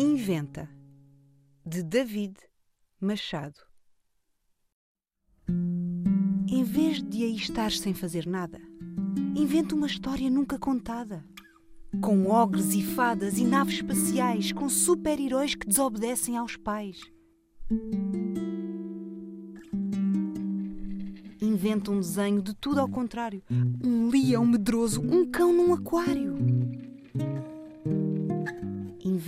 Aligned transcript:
Inventa, 0.00 0.70
de 1.66 1.82
David 1.82 2.36
Machado. 3.00 3.58
Em 6.48 6.62
vez 6.62 7.02
de 7.02 7.24
aí 7.24 7.34
estar 7.34 7.72
sem 7.72 7.92
fazer 7.92 8.24
nada, 8.24 8.60
inventa 9.34 9.74
uma 9.74 9.88
história 9.88 10.30
nunca 10.30 10.56
contada. 10.56 11.24
Com 12.00 12.28
ogres 12.28 12.74
e 12.74 12.82
fadas 12.84 13.38
e 13.38 13.44
naves 13.44 13.74
espaciais, 13.74 14.52
com 14.52 14.68
super-heróis 14.68 15.56
que 15.56 15.66
desobedecem 15.66 16.36
aos 16.36 16.56
pais. 16.56 17.00
Inventa 21.42 21.90
um 21.90 21.98
desenho 21.98 22.40
de 22.40 22.54
tudo 22.54 22.80
ao 22.80 22.88
contrário. 22.88 23.42
Um 23.82 24.08
leão 24.10 24.46
medroso, 24.46 25.00
um 25.00 25.28
cão 25.28 25.52
num 25.52 25.74
aquário. 25.74 26.36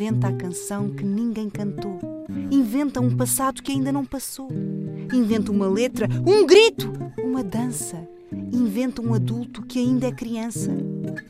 Inventa 0.00 0.28
a 0.28 0.32
canção 0.32 0.88
que 0.88 1.04
ninguém 1.04 1.50
cantou. 1.50 2.00
Inventa 2.50 3.02
um 3.02 3.14
passado 3.14 3.62
que 3.62 3.70
ainda 3.70 3.92
não 3.92 4.02
passou. 4.02 4.48
Inventa 5.12 5.52
uma 5.52 5.68
letra, 5.68 6.08
um 6.26 6.46
grito, 6.46 6.90
uma 7.22 7.44
dança. 7.44 8.08
Inventa 8.32 9.02
um 9.02 9.12
adulto 9.12 9.60
que 9.60 9.78
ainda 9.78 10.06
é 10.06 10.10
criança. 10.10 10.74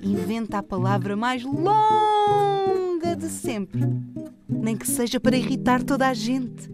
Inventa 0.00 0.58
a 0.58 0.62
palavra 0.62 1.16
mais 1.16 1.42
longa 1.42 3.16
de 3.18 3.28
sempre. 3.28 3.80
Nem 4.48 4.76
que 4.76 4.86
seja 4.86 5.18
para 5.18 5.36
irritar 5.36 5.82
toda 5.82 6.06
a 6.06 6.14
gente. 6.14 6.70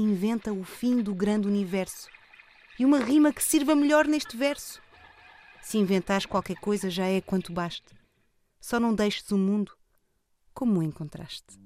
Inventa 0.00 0.52
o 0.52 0.64
fim 0.64 1.02
do 1.02 1.14
grande 1.14 1.46
universo 1.46 2.08
e 2.78 2.84
uma 2.84 2.98
rima 2.98 3.32
que 3.32 3.42
sirva 3.42 3.74
melhor 3.74 4.06
neste 4.06 4.36
verso. 4.36 4.80
Se 5.62 5.78
inventares 5.78 6.26
qualquer 6.26 6.56
coisa 6.56 6.90
já 6.90 7.06
é 7.06 7.20
quanto 7.20 7.52
baste. 7.52 7.94
Só 8.60 8.80
não 8.80 8.94
deixes 8.94 9.30
o 9.30 9.38
mundo 9.38 9.72
como 10.54 10.80
o 10.80 10.82
encontraste. 10.82 11.58